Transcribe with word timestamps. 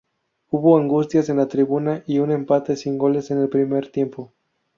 Hubo 0.49 0.79
angustia 0.79 1.21
en 1.27 1.37
la 1.37 1.47
tribuna 1.47 2.03
y 2.07 2.17
un 2.17 2.31
empate 2.31 2.75
sin 2.75 2.97
goles 2.97 3.29
en 3.29 3.37
el 3.39 3.49
primer 3.49 3.91
tiempo. 3.91 4.33